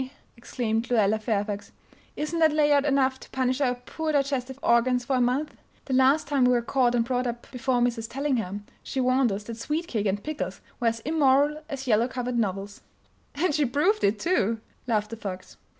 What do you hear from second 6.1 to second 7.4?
time we were caught and brought